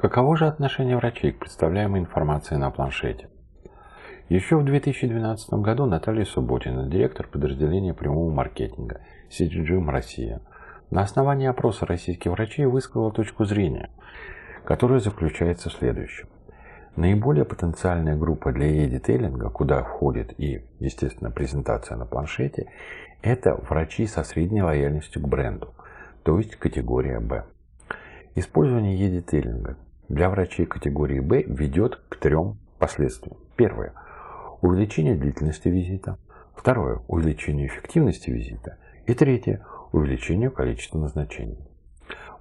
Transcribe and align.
Каково 0.00 0.34
же 0.34 0.46
отношение 0.46 0.96
врачей 0.96 1.30
к 1.30 1.40
представляемой 1.40 2.00
информации 2.00 2.54
на 2.54 2.70
планшете? 2.70 3.28
Еще 4.30 4.56
в 4.56 4.64
2012 4.64 5.52
году 5.60 5.84
Наталья 5.84 6.24
Субботина, 6.24 6.86
директор 6.86 7.26
подразделения 7.26 7.92
прямого 7.92 8.32
маркетинга 8.32 9.02
CGM 9.28 9.90
Россия, 9.90 10.40
на 10.90 11.02
основании 11.02 11.48
опроса 11.48 11.84
российских 11.84 12.30
врачей 12.30 12.64
высказала 12.64 13.12
точку 13.12 13.44
зрения, 13.44 13.90
которая 14.64 15.00
заключается 15.00 15.68
в 15.68 15.74
следующем. 15.74 16.28
Наиболее 16.96 17.44
потенциальная 17.44 18.16
группа 18.16 18.52
для 18.52 18.68
e-детейлинга, 18.68 19.50
куда 19.50 19.82
входит 19.82 20.32
и, 20.40 20.64
естественно, 20.78 21.30
презентация 21.30 21.98
на 21.98 22.06
планшете, 22.06 22.72
это 23.20 23.54
врачи 23.68 24.06
со 24.06 24.24
средней 24.24 24.62
лояльностью 24.62 25.20
к 25.20 25.28
бренду, 25.28 25.74
то 26.22 26.38
есть 26.38 26.56
категория 26.56 27.20
B. 27.20 27.44
Использование 28.34 28.96
e-детейлинга 28.96 29.76
для 30.10 30.28
врачей 30.28 30.66
категории 30.66 31.20
B 31.20 31.44
ведет 31.44 32.00
к 32.08 32.16
трем 32.16 32.58
последствиям. 32.78 33.36
Первое– 33.56 33.92
увеличение 34.60 35.14
длительности 35.14 35.68
визита. 35.68 36.18
Второе– 36.56 37.00
увеличение 37.08 37.68
эффективности 37.68 38.28
визита. 38.28 38.76
И 39.06 39.14
третье– 39.14 39.64
увеличение 39.92 40.50
количества 40.50 40.98
назначений. 40.98 41.58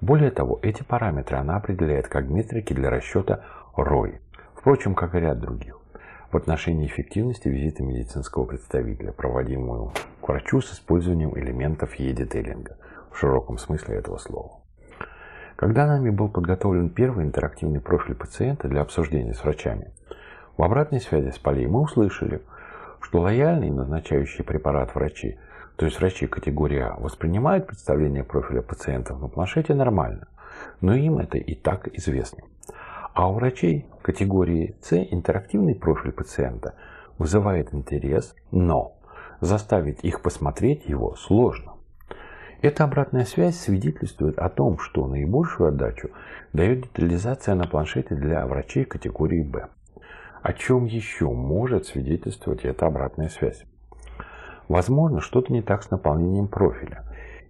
Более 0.00 0.30
того, 0.30 0.58
эти 0.62 0.82
параметры 0.82 1.36
она 1.36 1.56
определяет 1.56 2.08
как 2.08 2.28
метрики 2.30 2.72
для 2.72 2.88
расчета 2.88 3.44
ROI, 3.76 4.18
впрочем, 4.54 4.94
как 4.94 5.14
и 5.14 5.20
ряд 5.20 5.38
других, 5.38 5.78
в 6.32 6.36
отношении 6.38 6.86
эффективности 6.86 7.48
визита 7.48 7.82
медицинского 7.82 8.44
представителя, 8.44 9.12
проводимого 9.12 9.92
к 10.22 10.28
врачу 10.28 10.62
с 10.62 10.72
использованием 10.72 11.36
элементов 11.38 12.00
e-детейлинга 12.00 12.78
в 13.10 13.18
широком 13.18 13.58
смысле 13.58 13.96
этого 13.96 14.16
слова. 14.16 14.62
Когда 15.58 15.88
нами 15.88 16.10
был 16.10 16.28
подготовлен 16.28 16.88
первый 16.88 17.24
интерактивный 17.24 17.80
профиль 17.80 18.14
пациента 18.14 18.68
для 18.68 18.80
обсуждения 18.80 19.34
с 19.34 19.42
врачами, 19.42 19.90
в 20.56 20.62
обратной 20.62 21.00
связи 21.00 21.30
с 21.30 21.38
полей 21.40 21.66
мы 21.66 21.80
услышали, 21.80 22.42
что 23.00 23.22
лояльные 23.22 23.72
назначающие 23.72 24.44
препарат 24.44 24.94
врачи, 24.94 25.36
то 25.74 25.84
есть 25.84 25.98
врачи 25.98 26.28
категории 26.28 26.78
А, 26.78 26.94
воспринимают 27.00 27.66
представление 27.66 28.22
профиля 28.22 28.62
пациентов 28.62 29.20
на 29.20 29.26
планшете 29.26 29.74
нормально, 29.74 30.28
но 30.80 30.94
им 30.94 31.18
это 31.18 31.38
и 31.38 31.56
так 31.56 31.88
известно. 31.88 32.44
А 33.12 33.28
у 33.28 33.34
врачей 33.34 33.88
категории 34.02 34.76
С 34.80 34.96
интерактивный 34.96 35.74
профиль 35.74 36.12
пациента 36.12 36.74
вызывает 37.18 37.74
интерес, 37.74 38.36
но 38.52 38.94
заставить 39.40 40.04
их 40.04 40.22
посмотреть 40.22 40.86
его 40.86 41.16
сложно. 41.16 41.77
Эта 42.60 42.82
обратная 42.82 43.24
связь 43.24 43.56
свидетельствует 43.56 44.36
о 44.38 44.48
том, 44.48 44.80
что 44.80 45.06
наибольшую 45.06 45.68
отдачу 45.68 46.10
дает 46.52 46.82
детализация 46.82 47.54
на 47.54 47.68
планшете 47.68 48.16
для 48.16 48.44
врачей 48.46 48.84
категории 48.84 49.42
Б. 49.42 49.68
О 50.42 50.52
чем 50.52 50.84
еще 50.84 51.30
может 51.30 51.86
свидетельствовать 51.86 52.64
эта 52.64 52.86
обратная 52.86 53.28
связь? 53.28 53.64
Возможно, 54.66 55.20
что-то 55.20 55.52
не 55.52 55.62
так 55.62 55.84
с 55.84 55.90
наполнением 55.90 56.48
профиля, 56.48 57.04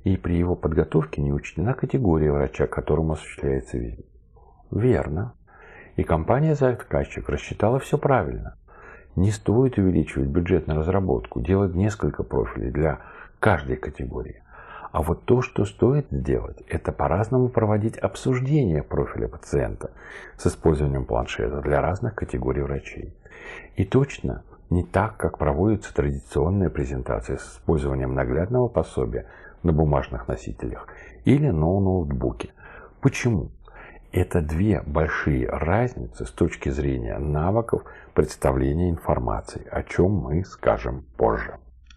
и 0.04 0.18
при 0.18 0.36
его 0.36 0.54
подготовке 0.54 1.22
не 1.22 1.32
учтена 1.32 1.72
категория 1.72 2.30
врача, 2.30 2.66
которому 2.66 3.14
осуществляется 3.14 3.78
визит. 3.78 4.06
Верно. 4.70 5.32
И 5.96 6.02
компания-заказчик 6.02 7.28
рассчитала 7.30 7.78
все 7.78 7.96
правильно. 7.96 8.56
Не 9.16 9.30
стоит 9.30 9.78
увеличивать 9.78 10.28
бюджет 10.28 10.66
на 10.66 10.74
разработку, 10.74 11.40
делать 11.40 11.74
несколько 11.74 12.22
профилей 12.22 12.70
для 12.70 13.00
каждой 13.40 13.76
категории. 13.76 14.42
А 14.90 15.02
вот 15.02 15.24
то, 15.24 15.42
что 15.42 15.64
стоит 15.64 16.06
сделать, 16.10 16.62
это 16.68 16.92
по-разному 16.92 17.48
проводить 17.48 17.98
обсуждение 17.98 18.82
профиля 18.82 19.28
пациента 19.28 19.90
с 20.36 20.46
использованием 20.46 21.04
планшета 21.04 21.60
для 21.60 21.80
разных 21.80 22.14
категорий 22.14 22.62
врачей. 22.62 23.14
И 23.76 23.84
точно 23.84 24.42
не 24.70 24.84
так, 24.84 25.16
как 25.16 25.38
проводится 25.38 25.94
традиционная 25.94 26.70
презентация 26.70 27.36
с 27.36 27.56
использованием 27.56 28.14
наглядного 28.14 28.68
пособия 28.68 29.26
на 29.62 29.72
бумажных 29.72 30.26
носителях 30.26 30.88
или 31.24 31.48
на 31.48 31.80
ноутбуке. 31.80 32.50
Почему? 33.00 33.50
Это 34.10 34.40
две 34.40 34.82
большие 34.86 35.48
разницы 35.48 36.24
с 36.24 36.30
точки 36.30 36.70
зрения 36.70 37.18
навыков 37.18 37.82
представления 38.14 38.88
информации, 38.88 39.66
о 39.70 39.82
чем 39.82 40.12
мы 40.12 40.44
скажем 40.44 41.04
позже. 41.18 41.58